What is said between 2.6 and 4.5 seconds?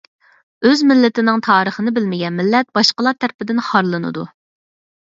باشقىلار تەرىپىدىن خارلىنىدۇ.